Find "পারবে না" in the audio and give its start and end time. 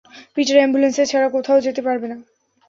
1.87-2.17